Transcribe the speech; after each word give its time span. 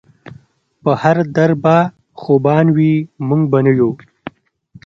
پۀ 0.83 0.91
هر 1.01 1.17
دهر 1.35 1.51
به 1.63 1.77
خوبان 2.21 2.65
وي 2.77 2.93
مونږ 3.27 3.41
به 3.51 3.59
نۀ 3.65 3.71
يو 3.79 3.89